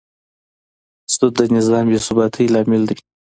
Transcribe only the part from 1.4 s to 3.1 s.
نظام بېثباتي لامل دی.